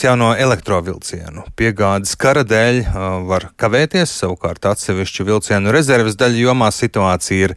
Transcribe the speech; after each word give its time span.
Jauno 0.00 0.30
elektrovilcienu 0.38 1.42
piegādes 1.58 2.14
kara 2.20 2.40
dēļ 2.46 2.82
var 3.28 3.50
kavēties, 3.60 4.12
savukārt 4.22 4.64
atsevišķu 4.70 5.26
vilcienu 5.28 5.72
rezerves 5.74 6.16
daļu 6.20 6.46
jomā 6.46 6.70
situācija 6.72 7.50
ir 7.50 7.54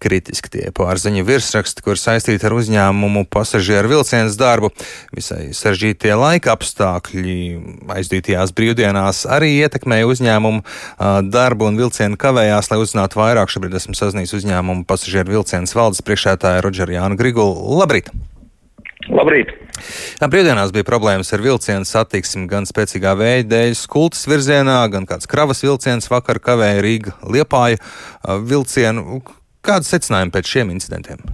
kritiski. 0.00 0.50
Tie 0.54 0.64
pārziņu 0.74 1.24
virsraksti, 1.28 1.84
kur 1.84 1.98
saistīti 2.00 2.46
ar 2.48 2.54
uzņēmumu 2.56 3.26
pasažieru 3.32 3.90
vilcienas 3.92 4.38
darbu, 4.40 4.70
visai 5.16 5.50
sarežģītie 5.56 6.14
laika 6.16 6.54
apstākļi 6.56 7.36
aizdītajās 7.98 8.54
brīvdienās 8.56 9.24
arī 9.28 9.52
ietekmēja 9.60 10.08
uzņēmumu 10.10 10.64
darbu 11.28 11.68
un 11.68 11.80
vilcienu 11.80 12.20
kavējās, 12.20 12.70
lai 12.72 12.80
uzzinātu 12.80 13.20
vairāk. 13.20 13.52
Šobrīd 13.52 13.76
esmu 13.80 13.98
sazinājies 13.98 14.36
uzņēmumu 14.40 14.86
pasažieru 14.88 15.36
vilcienas 15.36 15.76
valdes 15.76 16.04
priekšētāju 16.06 16.64
Rodžeru 16.64 16.96
Jānu 16.96 17.20
Grigulu. 17.20 17.80
Labrīt! 17.82 18.08
Labrīt! 19.10 19.59
Jā, 20.20 20.28
brīvdienās 20.30 20.72
bija 20.74 20.86
problēmas 20.88 21.32
ar 21.36 21.44
vilcienu 21.44 21.88
satiksmi 21.88 22.46
gan 22.50 22.68
spēcīgā 22.68 23.14
vēja 23.18 23.46
dēļ 23.50 23.76
skultas 23.78 24.26
virzienā, 24.30 24.78
gan 24.92 25.08
kāds 25.08 25.30
kravas 25.30 25.64
vilciens 25.64 26.10
vakar 26.12 26.40
kavēja 26.42 26.82
Rīga 26.84 27.14
Liepāja 27.26 27.80
vilcienu. 28.46 29.20
Kāda 29.64 29.86
secinājuma 29.86 30.34
pēc 30.34 30.54
šiem 30.54 30.74
incidentiem? 30.74 31.24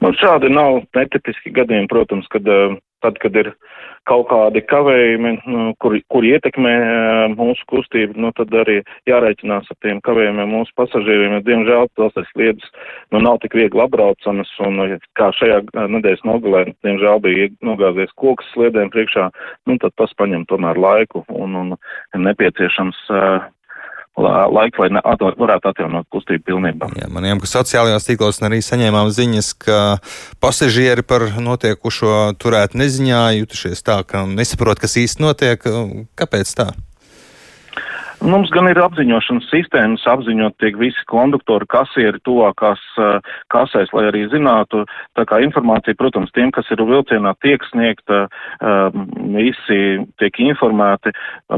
Nu, 0.00 0.14
šādi 0.16 0.48
nav 0.52 0.80
netipiski 0.96 1.52
gadījumi, 1.54 1.90
protams, 1.90 2.28
kad 2.32 2.46
tad, 3.04 3.18
kad 3.20 3.36
ir 3.36 3.52
kaut 4.08 4.28
kādi 4.30 4.62
kavējumi, 4.64 5.32
nu, 5.50 5.64
kur, 5.82 5.96
kur 6.12 6.26
ietekmē 6.26 6.72
mūsu 7.34 7.66
kustību, 7.70 8.16
nu, 8.20 8.32
tad 8.36 8.54
arī 8.62 8.80
jārēķinās 9.10 9.68
ar 9.70 9.78
tiem 9.84 10.00
kavējumiem 10.06 10.54
mūsu 10.54 10.74
pasažieriem, 10.80 11.36
jo, 11.36 11.42
diemžēl, 11.46 11.90
tās 12.00 12.32
sliedas 12.32 12.66
nu, 13.12 13.20
nav 13.20 13.40
tik 13.44 13.56
viegli 13.58 13.84
apbraucamas, 13.84 14.50
un 14.66 14.96
kā 15.18 15.30
šajā 15.36 15.62
nedēļas 15.76 16.26
nogalē, 16.28 16.64
diemžēl, 16.86 17.22
bija 17.26 17.50
nogāzies 17.66 18.12
koks 18.20 18.48
sliedēm 18.54 18.92
priekšā, 18.94 19.30
nu, 19.68 19.78
tad 19.82 19.96
tas 20.00 20.14
paņem 20.18 20.46
tomēr 20.50 20.80
laiku, 20.80 21.24
un, 21.36 21.56
un 21.60 22.26
nepieciešams 22.26 23.06
laiku, 24.18 24.82
lai 24.82 25.02
atver, 25.04 25.36
varētu 25.38 25.70
atjaunot 25.70 26.08
kustību 26.12 26.44
pilnībā. 26.50 26.90
Jā, 26.98 27.08
maniem, 27.12 27.40
ka 27.40 27.48
sociālajos 27.50 28.08
tīklos 28.08 28.42
arī 28.46 28.60
saņēmām 28.64 29.10
ziņas, 29.14 29.52
ka 29.64 29.80
pasažieri 30.42 31.06
par 31.06 31.28
notiekušo 31.38 32.34
turēt 32.40 32.76
neziņā, 32.78 33.22
jutušies 33.40 33.84
tā, 33.86 34.00
ka 34.04 34.26
nesaprot, 34.28 34.82
kas 34.82 34.98
īsti 35.00 35.24
notiek. 35.24 35.66
Kāpēc 36.18 36.54
tā? 36.58 36.70
Mums 38.20 38.50
gan 38.52 38.66
ir 38.68 38.76
apziņošanas 38.76 39.46
sistēmas, 39.48 40.02
apziņot 40.12 40.58
tiek 40.60 40.74
visi 40.76 41.04
konduktori, 41.08 41.64
kasieri 41.72 42.20
tuvākās 42.28 42.82
uh, 43.00 43.30
kasēs, 43.52 43.88
lai 43.96 44.10
arī 44.10 44.26
zinātu. 44.28 44.82
Tā 45.16 45.24
kā 45.28 45.38
informācija, 45.40 45.96
protams, 45.96 46.32
tiem, 46.36 46.52
kas 46.52 46.68
ir 46.68 46.82
vilcienā, 46.84 47.32
tiek 47.40 47.64
sniegta, 47.70 48.26
uh, 48.28 48.98
visi 49.32 49.80
tiek 50.20 50.42
informēti. 50.50 51.14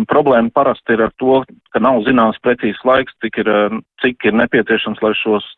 Problēma 0.06 0.54
parasti 0.54 0.94
ir 0.94 1.02
ar 1.08 1.14
to, 1.18 1.40
ka 1.74 1.82
nav 1.82 2.04
zināms 2.06 2.38
precīzs 2.46 2.82
laiks, 2.86 3.16
cik 3.24 3.42
ir, 3.42 3.50
uh, 3.50 3.80
cik 4.04 4.30
ir 4.30 4.38
nepieciešams, 4.44 5.02
lai 5.02 5.16
šos 5.18 5.48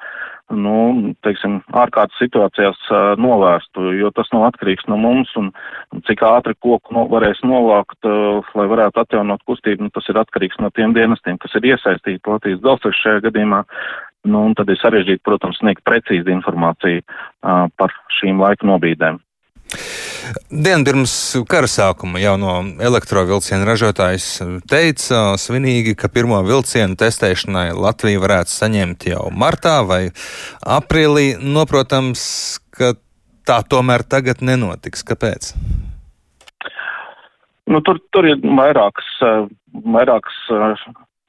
nu, 0.52 1.14
teiksim, 1.24 1.58
ārkārtas 1.72 2.18
situācijās 2.20 2.80
novērstu, 3.20 3.86
jo 3.96 4.10
tas 4.14 4.28
nav 4.34 4.48
atkarīgs 4.50 4.86
no 4.90 4.98
mums 5.00 5.32
un, 5.40 5.50
cik 6.08 6.24
ātri 6.28 6.56
koku 6.60 6.94
no, 6.94 7.06
varēs 7.10 7.40
novākt, 7.46 7.98
lai 8.04 8.66
varētu 8.70 9.00
atjaunot 9.04 9.44
kustību, 9.48 9.86
nu, 9.86 9.94
tas 9.94 10.08
ir 10.12 10.20
atkarīgs 10.20 10.60
no 10.60 10.70
tiem 10.76 10.94
dienestiem, 10.96 11.40
kas 11.40 11.56
ir 11.56 11.70
iesaistīti 11.72 12.30
Latvijas 12.30 12.60
dzelzceļš 12.60 13.02
šajā 13.06 13.24
gadījumā. 13.28 13.64
Nu, 14.24 14.46
un 14.48 14.54
tad 14.56 14.70
ir 14.72 14.80
sarežģīti, 14.80 15.20
protams, 15.24 15.58
sniegt 15.60 15.84
precīzi 15.84 16.32
informāciju 16.32 17.02
uh, 17.02 17.66
par 17.76 17.92
šīm 18.20 18.40
laika 18.40 18.64
nobīdēm. 18.64 19.20
Dienu 20.50 20.86
pirms 20.86 21.14
kara 21.50 21.68
sākuma 21.70 22.20
jau 22.22 22.34
no 22.40 22.56
elektrovilcienu 22.82 23.66
ražotājs 23.68 24.28
teica 24.70 25.22
svinīgi, 25.40 25.96
ka 25.98 26.10
pirmo 26.12 26.40
vilcienu 26.46 26.98
testēšanai 27.00 27.70
Latvija 27.76 28.22
varētu 28.22 28.54
saņemt 28.54 29.08
jau 29.10 29.28
martā 29.34 29.80
vai 29.86 30.02
aprīlī. 30.62 31.34
Noprotams, 31.40 32.24
ka 32.74 32.94
tā 33.46 33.60
tomēr 33.68 34.06
tagad 34.08 34.42
nenotiks. 34.44 35.04
Kāpēc? 35.06 35.52
Nu, 37.70 37.80
tur, 37.84 38.00
tur 38.12 38.28
ir 38.28 38.40
vairākas, 38.44 39.08
vairākas 39.72 40.40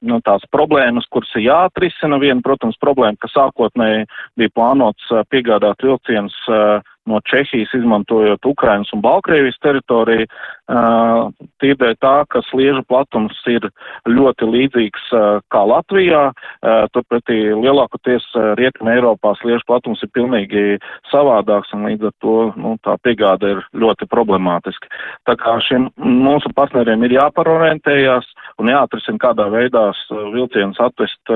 nu, 0.05 0.19
tās 0.25 0.43
problēmas, 0.53 1.07
kuras 1.11 1.31
ir 1.37 1.47
jāatrisina. 1.47 2.19
Viena, 2.21 2.41
protams, 2.45 2.77
problēma, 2.81 3.17
ka 3.21 3.31
sākotnēji 3.31 4.05
bija 4.39 4.53
plānots 4.55 5.07
piegādāt 5.31 5.85
vilcienus 5.85 6.35
uh, 6.51 6.83
no 7.05 7.19
Čehijas, 7.29 7.73
izmantojot 7.77 8.45
Ukrainas 8.45 8.91
un 8.93 9.01
Baltkrievijas 9.05 9.57
teritoriju, 9.63 10.25
uh, 10.25 11.29
tīdēļ 11.61 11.95
tā, 12.01 12.15
ka 12.31 12.41
sliežu 12.49 12.81
platums 12.89 13.37
ir 13.51 13.67
ļoti 14.09 14.49
līdzīgs 14.49 15.09
uh, 15.13 15.25
kā 15.53 15.61
Latvijā, 15.69 16.23
uh, 16.31 16.85
turpretī 16.95 17.39
lielākoties 17.53 18.25
Rietuma 18.59 18.95
Eiropā 18.95 19.35
sliežu 19.41 19.65
platums 19.69 20.01
ir 20.05 20.11
pilnīgi 20.17 20.79
savādāks 21.11 21.73
un 21.75 21.85
līdz 21.89 22.09
ar 22.09 22.15
to 22.23 22.37
nu, 22.57 22.75
tā 22.85 22.97
piegāda 23.05 23.55
ir 23.55 23.63
ļoti 23.77 24.09
problemātiska. 24.11 24.89
Tā 25.29 25.37
kā 25.39 25.57
šiem 25.65 25.89
mūsu 26.01 26.51
partneriem 26.57 27.05
ir 27.05 27.17
jāparorientējās 27.19 28.27
un 28.61 28.71
jāatrisina, 28.71 29.21
kādā 29.21 29.47
veidā 29.53 29.87
vilciens 30.33 30.79
atvest 30.81 31.33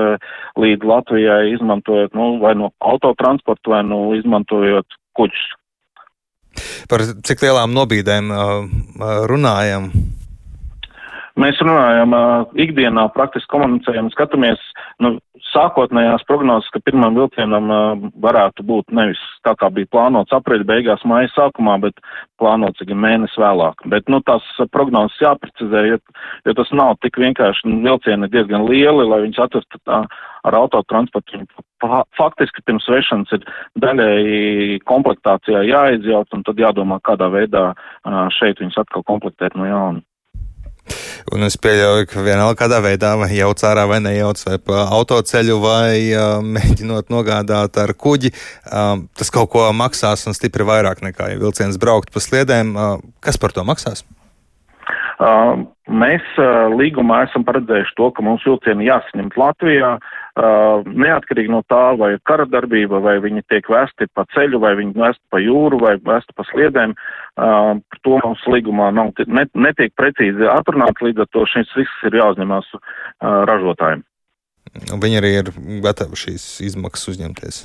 līdz 0.60 0.86
Latvijai, 0.92 1.54
izmantojot 1.54 2.16
nu, 2.16 2.32
vai 2.42 2.54
no 2.58 2.72
autotransportu, 2.80 3.74
vai 3.74 3.82
no 3.86 4.02
izmantojot 4.18 5.00
kuģus. 5.18 5.59
Par 6.90 7.04
cik 7.26 7.44
lielām 7.44 7.74
nobīdēm 7.76 8.32
runājam? 9.30 9.90
Mēs 11.40 11.60
runājam 11.62 12.14
ikdienā, 12.58 13.06
praktiski 13.14 13.52
komunicējam, 13.52 14.10
skatāmies, 14.12 14.60
nu, 15.00 15.14
sākotnējās 15.50 16.24
prognozes, 16.28 16.70
ka 16.72 16.80
pirmam 16.84 17.16
vilcienam 17.18 17.70
varētu 18.22 18.64
būt 18.66 18.94
nevis 18.94 19.20
tā 19.46 19.54
kā 19.58 19.70
bija 19.74 19.88
plānots 19.92 20.34
aprīļa 20.36 20.66
beigās, 20.68 21.04
māja 21.08 21.30
sākumā, 21.34 21.76
bet 21.84 22.00
plānots 22.40 22.82
gan 22.86 23.00
mēnesi 23.02 23.40
vēlāk. 23.40 23.84
Bet, 23.92 24.08
nu, 24.12 24.20
tās 24.26 24.46
prognozes 24.74 25.18
jāprecizē, 25.22 25.84
jo, 25.90 26.00
jo 26.48 26.56
tas 26.58 26.74
nav 26.76 26.96
tik 27.04 27.18
vienkārši, 27.20 27.68
nu, 27.68 27.80
vilcieni 27.86 28.28
ir 28.28 28.34
diezgan 28.34 28.66
lieli, 28.68 29.06
lai 29.08 29.22
viņus 29.26 29.42
atvestu 29.46 29.80
tā 29.88 30.02
ar 30.48 30.56
autotransportu. 30.56 31.42
Faktiski 32.16 32.64
pirms 32.64 32.86
vešanas 32.88 33.32
ir 33.36 33.44
daļēji 33.80 34.80
komplektācijā 34.88 35.64
jāizjauc 35.68 36.36
un 36.36 36.44
tad 36.46 36.60
jādomā, 36.60 37.00
kādā 37.04 37.30
veidā 37.32 37.70
šeit 38.36 38.60
viņus 38.62 38.80
atkal 38.84 39.04
komplektēt 39.08 39.56
no 39.58 39.68
jauna. 39.68 40.04
Un 41.34 41.46
es 41.46 41.56
pieļauju, 41.60 42.08
ka 42.10 42.24
vienalga 42.26 42.58
kādā 42.62 42.80
veidā 42.84 43.12
vai 43.20 43.30
jauc 43.36 43.62
ārā 43.66 43.86
vai 43.90 44.00
nejauc, 44.04 44.40
vai 44.48 44.56
pa 44.62 44.86
autoceļu, 44.98 45.58
vai 45.62 45.92
uh, 46.14 46.38
mēģinot 46.44 47.12
nogādāt 47.12 47.76
ar 47.82 47.94
kuģi, 47.94 48.32
uh, 48.32 48.94
tas 49.18 49.34
kaut 49.34 49.52
ko 49.54 49.66
maksās 49.76 50.26
un 50.30 50.36
stipri 50.36 50.66
vairāk 50.66 51.04
nekā, 51.06 51.32
ja 51.32 51.42
vilciens 51.42 51.78
braukt 51.80 52.12
pa 52.14 52.22
sliedēm. 52.22 52.74
Uh, 52.74 52.96
kas 53.24 53.38
par 53.40 53.54
to 53.56 53.66
maksās? 53.66 54.04
Uh, 55.20 55.66
mēs 55.92 56.24
uh, 56.40 56.72
līgumā 56.72 57.26
esam 57.28 57.44
paredzējuši 57.44 57.96
to, 57.98 58.08
ka 58.16 58.24
mums 58.24 58.46
vilcieni 58.48 58.88
jāsaņem 58.88 59.28
Latvijā, 59.36 59.96
uh, 59.98 60.19
neatkarīgi 60.38 61.50
no 61.50 61.62
tā, 61.68 61.96
vai 61.98 62.12
ir 62.14 62.20
kara 62.28 62.46
darbība, 62.46 63.00
vai 63.02 63.18
viņi 63.22 63.42
tiek 63.50 63.66
vēsti 63.70 64.10
pa 64.14 64.24
ceļu, 64.34 64.60
vai 64.62 64.74
viņi 64.78 64.94
vēsti 64.94 65.24
pa 65.32 65.40
jūru, 65.42 65.80
vai 65.82 65.96
vēsti 65.98 66.36
pa 66.36 66.46
sliedēm. 66.50 66.94
Par 67.34 68.02
to 68.04 68.20
mums 68.22 68.44
līgumā 68.46 68.90
nav, 68.94 69.12
net, 69.26 69.50
netiek 69.54 69.94
precīzi 69.98 70.46
atrunāts, 70.50 71.02
līdz 71.02 71.24
ar 71.24 71.30
to 71.34 71.46
šis 71.50 71.74
risks 71.78 72.06
ir 72.06 72.20
jāuzņemās 72.20 72.70
ražotājiem. 73.50 74.04
Viņi 75.02 75.18
arī 75.18 75.32
ir 75.40 75.50
gatavi 75.82 76.18
šīs 76.20 76.46
izmaksas 76.70 77.14
uzņemties. 77.14 77.64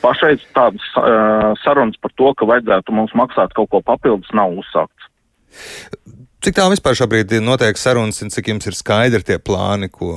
Pašreiz 0.00 0.44
tādas 0.56 0.84
sarunas 1.60 1.98
par 2.00 2.14
to, 2.16 2.30
ka 2.38 2.48
vajadzētu 2.48 2.94
mums 2.96 3.12
maksāt 3.18 3.52
kaut 3.56 3.68
ko 3.74 3.82
papildus, 3.84 4.32
nav 4.32 4.54
uzsākts. 4.56 5.10
Cik 6.44 6.58
tā 6.58 6.64
vispār 6.68 6.92
šobrīd 6.98 7.30
notiek 7.40 7.78
sarunas, 7.80 8.18
un 8.20 8.28
cik 8.28 8.50
jums 8.50 8.66
ir 8.68 8.74
skaidri 8.76 9.24
tie 9.24 9.38
plāni, 9.40 9.88
ko 9.88 10.12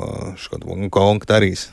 Konga 0.92 1.30
darīs? 1.30 1.70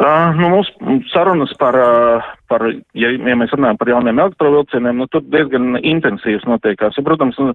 Uh, 0.00 0.32
nu, 0.38 0.48
mūsu 0.54 0.96
sarunas 1.12 1.52
par, 1.60 1.76
uh, 1.76 2.30
par 2.50 2.64
ja, 2.68 3.10
ja 3.10 3.36
mēs 3.38 3.52
runājam 3.54 3.78
par 3.80 3.90
jauniem 3.90 4.20
elektrovilcieniem, 4.22 5.00
nu, 5.00 5.06
tur 5.12 5.24
diezgan 5.32 5.78
intensīvs 5.80 6.44
notiekās. 6.48 6.98
Ja, 6.98 7.04
protams, 7.06 7.38
nu, 7.40 7.54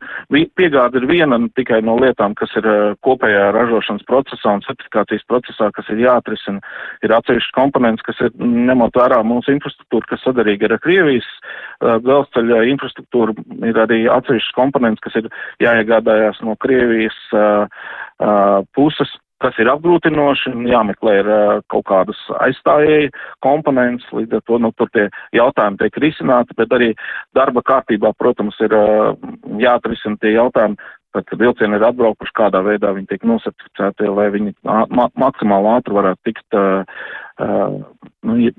piegāda 0.60 1.00
ir 1.00 1.08
viena 1.10 1.40
tikai 1.58 1.82
no 1.86 1.98
lietām, 2.02 2.36
kas 2.40 2.54
ir 2.60 2.68
uh, 2.70 2.96
kopējā 3.06 3.50
ražošanas 3.56 4.08
procesā 4.10 4.56
un 4.58 4.66
certifikācijas 4.66 5.26
procesā, 5.30 5.70
kas 5.76 5.92
ir 5.94 6.04
jāatrisina. 6.04 6.64
Ir 7.06 7.16
atsevišķi 7.20 7.56
komponents, 7.58 8.06
kas 8.08 8.20
ir 8.26 8.36
ņemot 8.40 9.00
vērā 9.00 9.22
mūsu 9.28 9.54
infrastruktūru, 9.56 10.10
kas 10.10 10.26
sadarīga 10.26 10.72
ar 10.72 10.78
Krievijas 10.84 11.30
uh, 11.30 11.98
dzelzceļa 12.04 12.66
infrastruktūru, 12.74 13.38
ir 13.70 13.82
arī 13.86 14.04
atsevišķi 14.12 14.58
komponents, 14.58 15.04
kas 15.06 15.22
ir 15.22 15.32
jāiegādājās 15.64 16.42
no 16.46 16.58
Krievijas 16.64 17.18
uh, 17.38 17.66
uh, 18.20 18.62
puses 18.78 19.14
kas 19.44 19.58
ir 19.62 19.72
apgrūtinoši, 19.72 20.54
jāmeklē 20.70 21.16
ir 21.22 21.30
kaut 21.72 21.86
kādas 21.90 22.20
aizstājēji 22.44 23.12
komponents, 23.46 24.08
līdz 24.16 24.40
ar 24.40 24.46
to, 24.48 24.60
nu, 24.66 24.72
tur 24.78 24.92
tie 24.96 25.08
jautājumi 25.36 25.80
tiek 25.82 26.00
risināti, 26.04 26.58
bet 26.60 26.74
arī 26.76 26.94
darba 27.38 27.64
kārtībā, 27.66 28.14
protams, 28.20 28.60
ir 28.66 28.76
jāatrisina 29.64 30.20
tie 30.22 30.36
jautājumi, 30.36 30.80
tad, 31.16 31.26
kad 31.30 31.40
vilcieni 31.42 31.80
ir 31.80 31.88
atbraukuši, 31.90 32.36
kādā 32.38 32.62
veidā 32.66 32.92
viņi 32.96 33.10
tiek 33.14 33.24
nosertificēti, 33.28 34.10
lai 34.14 34.28
viņi 34.36 34.56
ma 34.66 35.08
maksimāli 35.20 35.72
ātri 35.78 35.98
varētu 35.98 36.30
tikt, 36.30 36.60
uh, 36.60 37.80
nu, 38.28 38.52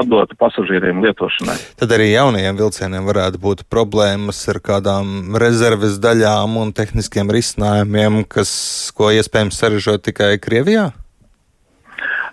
atdota 0.00 0.36
pasažieriem 0.38 1.02
lietošanai. 1.04 1.56
Tad 1.80 1.94
arī 1.96 2.10
jaunajiem 2.12 2.58
vilcieniem 2.58 3.06
varētu 3.08 3.40
būt 3.42 3.64
problēmas 3.72 4.42
ar 4.52 4.60
kādām 4.64 5.38
rezerves 5.40 6.00
daļām 6.02 6.58
un 6.60 6.74
tehniskiem 6.76 7.30
risinājumiem, 7.34 8.24
kas, 8.28 8.52
ko 8.96 9.12
iespējams 9.14 9.60
sarežot 9.60 10.06
tikai 10.10 10.34
Krievijā? 10.42 10.90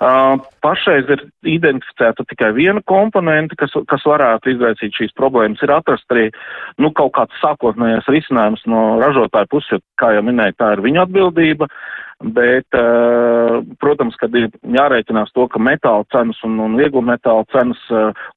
Pašreiz 0.02 1.10
ir 1.14 1.22
identificēta 1.46 2.24
tikai 2.26 2.50
viena 2.58 2.82
komponente, 2.90 3.54
kas, 3.60 3.76
kas 3.90 4.06
varētu 4.10 4.50
izraisīt 4.56 4.98
šīs 4.98 5.14
problēmas. 5.18 5.62
Ir 5.62 5.74
atrast 5.76 6.10
arī 6.14 6.30
nu, 6.82 6.90
kaut 6.98 7.14
kāds 7.20 7.38
sākotnējais 7.44 8.10
risinājums 8.10 8.66
no 8.66 8.98
ražotāja 9.02 9.50
puses, 9.52 9.76
jo, 9.76 9.82
kā 10.02 10.16
jau 10.16 10.24
minēju, 10.26 10.58
tā 10.58 10.72
ir 10.74 10.82
viņa 10.88 11.06
atbildība. 11.06 11.70
Bet, 12.22 12.70
protams, 13.82 14.18
kad 14.22 14.34
ir 14.38 14.50
jārēķinās 14.74 15.32
to, 15.34 15.48
ka 15.50 15.62
metāla 15.62 16.06
cenas 16.14 16.38
un, 16.46 16.60
un 16.62 16.78
vieglu 16.78 17.02
metāla 17.06 17.46
cenas 17.54 17.82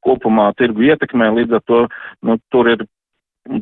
kopumā 0.04 0.50
tirgu 0.56 0.86
ietekmē, 0.88 1.28
līdz 1.36 1.58
ar 1.58 1.64
to 1.68 1.80
nu, 2.24 2.38
tur 2.52 2.70
ir 2.72 2.86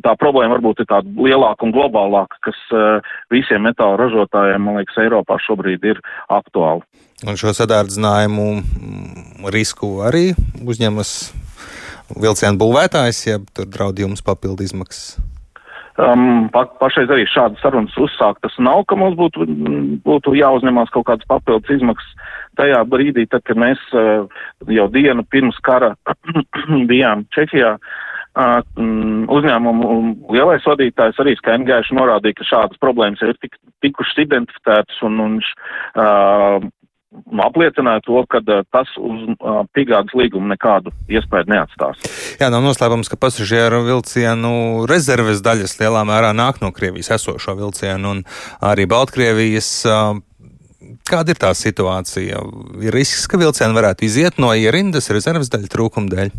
tā 0.03 0.13
problēma 0.19 0.57
varbūt 0.57 0.83
ir 0.83 0.89
tāda 0.89 1.25
lielāka 1.27 1.65
un 1.67 1.73
globālāka, 1.75 2.39
kas 2.47 2.59
uh, 2.75 3.03
visiem 3.33 3.65
metāla 3.67 3.99
ražotājiem, 3.99 4.63
man 4.63 4.79
liekas, 4.79 4.99
Eiropā 5.03 5.39
šobrīd 5.43 5.83
ir 5.91 5.99
aktuāla. 6.31 6.83
Un 7.27 7.39
šo 7.39 7.53
sadārdzinājumu 7.55 9.49
risku 9.53 9.97
arī 10.07 10.31
uzņemas 10.63 11.11
vilcienu 12.19 12.59
būvētājs, 12.59 13.21
ja 13.27 13.37
tur 13.55 13.69
draud 13.71 13.99
jums 13.99 14.23
papildu 14.23 14.65
izmaksas? 14.65 15.15
Um, 15.93 16.47
pa, 16.49 16.63
pašreiz 16.81 17.11
arī 17.13 17.27
šādas 17.29 17.61
sarunas 17.61 17.93
uzsāktas 18.01 18.55
nav, 18.57 18.81
ka 18.89 18.97
mums 18.97 19.13
būtu, 19.19 19.45
būtu 20.01 20.33
jāuzņemās 20.39 20.89
kaut 20.95 21.05
kādas 21.11 21.27
papildus 21.29 21.75
izmaksas. 21.75 22.15
Tajā 22.57 22.79
brīdī, 22.85 23.27
tad, 23.29 23.43
kad 23.45 23.57
mēs 23.57 23.81
uh, 23.97 24.25
jau 24.69 24.87
dienu 24.93 25.25
pirms 25.29 25.59
kara 25.65 25.93
bijām 26.89 27.27
Čehijā, 27.33 27.75
uh, 27.77 28.02
uzņēmumu 28.33 29.89
lielais 30.33 30.63
vadītājs 30.65 31.19
arī 31.21 31.35
skaidri 31.37 31.69
gaiši 31.69 31.97
norādīja, 31.97 32.39
ka 32.39 32.47
šādas 32.49 32.81
problēmas 32.81 33.21
ir 33.21 33.35
tik, 33.41 33.59
tikušas 33.85 34.23
identificētas 34.25 35.03
un, 35.05 35.19
un 35.21 35.35
uh, 35.37 36.65
apliecināja 37.45 38.01
to, 38.07 38.23
ka 38.29 38.41
tas 38.73 38.89
uz 38.97 39.25
piegādes 39.75 40.15
līgumu 40.17 40.49
nekādu 40.49 40.93
iespēju 41.11 41.51
neatstās. 41.53 42.01
Jā, 42.41 42.49
nav 42.49 42.63
noslēpums, 42.65 43.11
ka 43.11 43.19
pasažieru 43.21 43.83
vilcienu 43.85 44.87
rezerves 44.89 45.43
daļas 45.45 45.77
lielā 45.81 46.03
mērā 46.09 46.33
nāk 46.33 46.61
no 46.63 46.73
Krievijas 46.73 47.13
esošo 47.19 47.53
vilcienu 47.59 48.15
un 48.17 48.23
arī 48.65 48.87
Baltkrievijas. 48.89 49.69
Kāda 51.09 51.33
ir 51.33 51.39
tā 51.39 51.53
situācija? 51.57 52.41
Ir 52.81 52.95
risks, 52.95 53.27
ka 53.29 53.37
vilcieni 53.37 53.77
varētu 53.77 54.07
iziet 54.07 54.41
no 54.41 54.53
ierindas 54.57 55.11
rezerves 55.13 55.53
daļu 55.53 55.71
trūkuma 55.71 56.11
dēļ? 56.11 56.33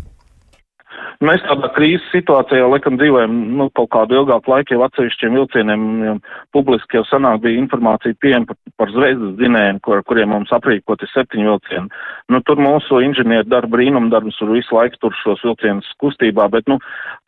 Mēs 1.23 1.43
tādā 1.45 1.69
krīzes 1.75 2.03
situācijā 2.11 2.65
laikam 2.67 2.97
dzīvojam, 2.99 3.35
nu, 3.55 3.69
kaut 3.77 3.87
kādu 3.93 4.17
ilgāku 4.19 4.51
laiku 4.51 4.75
jau 4.75 4.81
atsevišķiem 4.85 5.37
vilcieniem 5.37 5.85
jau 6.03 6.15
publiski 6.55 6.99
jau 6.99 7.05
sanāk 7.07 7.39
bija 7.45 7.61
informācija 7.61 8.17
pieejama 8.19 8.49
par, 8.49 8.57
par 8.81 8.91
zvezdas 8.91 9.35
dzinējiem, 9.39 9.79
kur, 9.85 10.01
kuriem 10.09 10.33
mums 10.35 10.51
aprīkoti 10.55 11.07
septiņi 11.13 11.47
vilcieni. 11.47 12.03
Nu, 12.33 12.41
tur 12.47 12.59
mūsu 12.59 12.99
inženieri 13.05 13.47
dara 13.47 13.69
brīnumdarbus, 13.71 14.35
tur 14.41 14.51
visu 14.55 14.75
laiku 14.75 14.99
tur 15.05 15.15
šos 15.21 15.45
vilcienus 15.45 15.87
kustībā, 16.03 16.49
bet, 16.51 16.67
nu, 16.71 16.81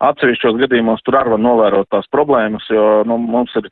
atsevišķos 0.03 0.59
gadījumos 0.65 1.05
tur 1.07 1.21
arī 1.21 1.37
var 1.37 1.45
novērot 1.45 1.91
tās 1.93 2.11
problēmas, 2.11 2.67
jo, 2.73 2.89
nu, 3.07 3.21
mums 3.23 3.55
ir 3.61 3.71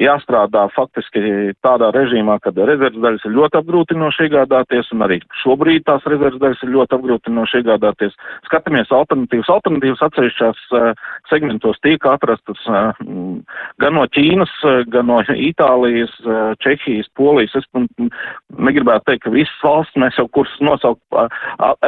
jāstrādā 0.00 0.66
faktiski 0.74 1.52
tādā 1.64 1.88
režīmā, 1.94 2.36
kad 2.44 2.58
rezerves 2.68 3.00
daļas 3.00 3.24
ir 3.26 3.34
ļoti 3.36 3.60
apgrūtinoši 3.60 4.26
iegādāties, 4.26 4.90
un 4.92 5.04
arī 5.06 5.18
šobrīd 5.42 5.86
tās 5.88 6.04
rezerves 6.10 6.40
daļas 6.42 6.64
ir 6.66 6.72
ļoti 6.74 6.96
apgrūtinoši 6.98 7.62
iegādāties. 7.62 8.16
Skatāmies 8.48 8.92
alternatīvas, 8.92 9.50
alternatīvas 9.56 10.04
atsevišķās 10.08 10.62
uh, 10.76 11.08
segmentos 11.30 11.80
tiek 11.86 12.04
atrastas 12.10 12.62
uh, 12.68 12.92
gan 13.82 13.96
no 13.96 14.04
Ķīnas, 14.12 14.52
uh, 14.64 14.82
gan 14.92 15.08
no 15.10 15.22
Itālijas, 15.32 16.12
Čehijas, 16.62 17.08
Polijas. 17.16 17.56
Es 17.56 17.66
negribētu 18.52 19.08
teikt, 19.08 19.24
ka 19.24 19.34
visas 19.34 19.64
valsts 19.64 20.00
mēs 20.00 20.18
jau 20.20 20.28
kursus 20.32 20.60
nosaukt, 20.64 21.00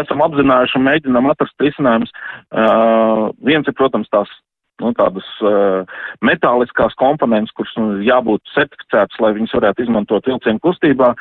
esam 0.00 0.24
apzinājuši 0.24 0.78
un 0.78 0.86
mēģinām 0.88 1.30
atrast 1.32 1.64
risinājumus. 1.64 2.12
Viens 3.44 3.68
ir, 3.68 3.76
protams, 3.76 4.08
tās 4.12 4.32
nu, 4.82 4.92
tādas 4.96 5.26
uh, 5.44 5.88
metāliskās 6.24 6.96
komponentes, 7.00 7.54
kuras 7.56 7.74
nu, 7.78 7.98
jābūt 8.04 8.42
certificētas, 8.54 9.18
lai 9.22 9.32
viņas 9.36 9.54
varētu 9.58 9.84
izmantot 9.86 10.28
vilcienu 10.28 10.62
kustībā, 10.64 11.12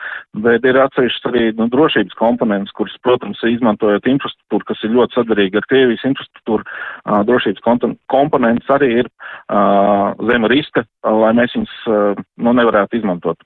bet 0.45 0.65
ir 0.67 0.79
atsevišķas 0.83 1.29
arī 1.31 1.43
nu, 1.57 1.69
drošības 1.73 2.17
komponentes, 2.19 2.75
kuras, 2.77 2.95
protams, 3.05 3.43
izmantojot 3.47 4.07
infrastruktūru, 4.13 4.69
kas 4.71 4.85
ir 4.85 4.95
ļoti 4.95 5.19
sadarīga 5.19 5.61
ar 5.61 5.69
Krievijas 5.71 6.07
infrastruktūru, 6.11 6.65
uh, 6.67 7.21
drošības 7.27 7.67
komponentes 8.13 8.73
arī 8.77 8.93
ir 9.03 9.11
uh, 9.11 10.15
zema 10.31 10.51
riska, 10.53 10.87
lai 11.03 11.35
mēs 11.37 11.55
viņas 11.57 11.77
uh, 11.91 12.25
nu, 12.41 12.57
nevarētu 12.57 13.01
izmantot. 13.01 13.41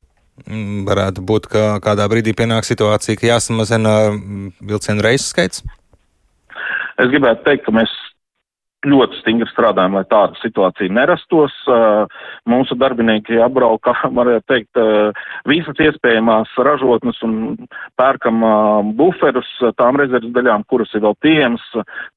Mm, 0.47 0.85
varētu 0.87 1.21
būt, 1.27 1.47
ka 1.51 1.65
kādā 1.83 2.07
brīdī 2.09 2.33
pienāk 2.37 2.65
situācija, 2.65 3.19
ka 3.19 3.29
jāsamazina 3.29 3.93
vilcienu 4.63 5.03
reisu 5.05 5.29
skaits? 5.29 5.61
Es 7.01 7.09
gribētu 7.11 7.45
teikt, 7.45 7.65
ka 7.65 7.73
mēs 7.75 7.91
ļoti 8.87 9.19
stingri 9.21 9.47
strādājam, 9.51 9.95
lai 9.99 10.03
tāda 10.09 10.37
situācija 10.41 10.93
nerastos. 10.93 11.53
Mūsu 12.49 12.77
darbinieki 12.81 13.39
apbrauka, 13.43 13.93
varētu 14.19 14.47
teikt, 14.49 14.81
visas 15.49 15.81
iespējamās 15.87 16.53
ražotnes 16.57 17.21
un 17.27 17.35
pērkam 17.99 18.41
buferus 18.97 19.49
tām 19.79 20.01
rezerves 20.01 20.33
daļām, 20.35 20.65
kuras 20.71 20.93
ir 20.95 21.05
vēl 21.05 21.17
pieejamas 21.21 21.65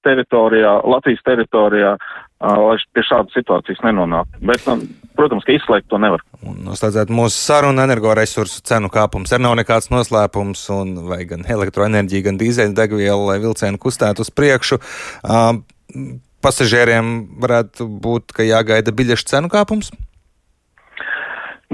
teritorijā, 0.06 0.78
Latvijas 0.88 1.24
teritorijā, 1.26 1.96
lai 2.44 2.76
pie 2.96 3.04
šādas 3.06 3.36
situācijas 3.36 3.80
nenonāk. 3.84 4.28
Bet, 4.44 4.64
nu, 4.68 4.88
protams, 5.16 5.44
ka 5.46 5.54
izslēgt 5.54 5.88
to 5.92 6.00
nevar. 6.00 6.24
Noslēdzot 6.44 7.12
mūsu 7.14 7.38
sarunu, 7.38 7.84
energoresursu 7.84 8.64
cenu 8.66 8.90
kāpums 8.92 9.32
arī 9.32 9.46
nav 9.46 9.56
nekāds 9.60 9.90
noslēpums, 9.92 10.66
un 10.74 10.96
vai 11.08 11.22
gan 11.28 11.46
elektroenerģija, 11.56 12.28
gan 12.28 12.40
dīzeļdegviela, 12.40 13.30
lai 13.30 13.40
vilcienu 13.44 13.80
kustētu 13.80 14.26
uz 14.26 14.32
priekšu. 14.34 14.80
Uh, 15.24 15.62
pasažieriem 16.44 17.14
varētu 17.42 17.88
būt, 18.04 18.36
jāgaida 18.44 18.92
biļešu 18.94 19.32
cenu 19.32 19.50
kāpums? 19.52 19.90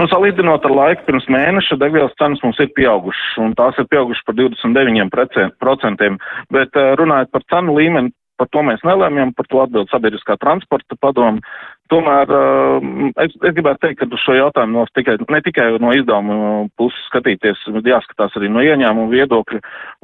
Nu, 0.01 0.07
salīdzinot 0.09 0.65
ar 0.65 0.73
laiku 0.73 1.05
pirms 1.05 1.27
mēneša, 1.29 1.77
degvielas 1.81 2.15
cenas 2.17 2.41
mums 2.45 2.61
ir 2.63 2.71
pieaugušas, 2.79 3.35
un 3.43 3.53
tās 3.59 3.77
ir 3.77 3.89
pieaugušas 3.91 4.25
par 4.25 4.37
29%, 4.39 6.09
bet 6.57 6.79
eh, 6.79 6.93
runājot 6.97 7.33
par 7.35 7.45
cenu 7.53 7.75
līmeni, 7.77 8.15
par 8.41 8.49
to 8.55 8.65
mēs 8.65 8.81
nelēmjam, 8.87 9.35
par 9.37 9.49
to 9.51 9.61
atbild 9.65 9.93
sabiedriskā 9.93 10.39
transporta 10.41 10.97
padoma. 11.01 11.43
Tomēr 11.91 12.31
uh, 12.31 12.85
es, 13.19 13.33
es 13.35 13.55
gribētu 13.57 13.83
teikt, 13.83 13.99
ka 13.99 14.07
uz 14.15 14.23
šo 14.23 14.37
jautājumu 14.37 14.79
no, 14.79 14.85
tikai, 14.95 15.17
ne 15.35 15.41
tikai 15.43 15.67
no 15.83 15.91
izdevuma 15.97 16.37
puses 16.79 17.03
skatīties, 17.11 17.65
jāskatās 17.91 18.37
arī 18.39 18.51
no 18.53 18.63
ieņēmuma 18.63 19.11
viedokļa, 19.11 19.61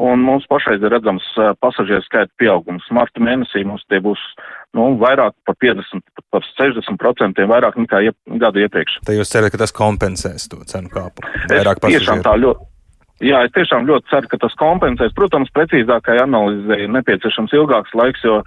un 0.08 0.24
mums 0.26 0.48
pašreiz 0.50 0.82
ir 0.82 0.92
redzams 0.96 1.28
uh, 1.38 1.54
pasažieru 1.62 2.02
skaita 2.08 2.32
pieaugums. 2.42 2.90
Marta 2.90 3.22
mēnesī 3.22 3.62
mums 3.68 3.86
tie 3.86 4.02
būs 4.02 4.22
nu, 4.74 4.92
vairāk 4.98 5.36
par 5.46 5.58
50, 5.62 6.02
par 6.34 6.46
60 6.58 6.98
procentiem 7.00 7.54
vairāk 7.54 7.78
nekā 7.78 8.02
iep, 8.10 8.18
gadu 8.42 8.66
iepriekš. 8.66 9.00
Tad 9.06 9.20
jūs 9.20 9.30
cerat, 9.30 9.54
ka 9.54 9.62
tas 9.62 9.74
kompensēs 9.74 10.50
to 10.50 10.66
cenu 10.66 10.90
kāpumu? 10.90 11.46
Vairāk 11.46 11.78
pasažieru? 11.78 12.02
Tiešām 12.02 12.26
tā 12.26 12.34
ļoti. 12.42 12.72
Jā, 13.24 13.38
es 13.46 13.52
tiešām 13.56 13.86
ļoti 13.88 14.10
ceru, 14.10 14.28
ka 14.28 14.38
tas 14.42 14.56
kompensēs. 14.60 15.14
Protams, 15.16 15.48
precīzākai 15.56 16.18
analīzei 16.20 16.84
nepieciešams 16.92 17.54
ilgāks 17.56 17.94
laiks, 17.96 18.20
jo 18.26 18.42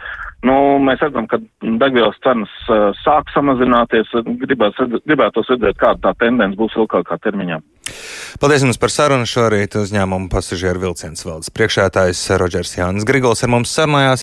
nu, 0.46 0.58
mēs 0.86 1.02
redzam, 1.02 1.26
ka 1.32 1.40
degvielas 1.82 2.20
cenas 2.22 2.54
uh, 2.70 2.92
sāk 3.02 3.34
samazināties. 3.34 4.14
Gribētu, 4.44 5.02
gribētos 5.10 5.50
redzēt, 5.50 5.80
kāda 5.82 6.04
tā 6.06 6.14
tendence 6.22 6.60
būs 6.60 6.78
ilgākā 6.78 7.18
termiņā. 7.26 7.58
Paldies 8.40 8.62
jums 8.62 8.78
par 8.78 8.94
sarunu 8.94 9.26
šorīt 9.26 9.74
uzņēmumu 9.80 10.30
pasažieru 10.30 10.84
vilciens 10.84 11.26
valdes 11.26 11.50
priekšētājs 11.50 12.22
Rodžers 12.38 12.76
Jānis 12.78 13.08
Grigols 13.10 13.42
ar 13.44 13.50
mums 13.56 13.74
sarunājās. 13.74 14.18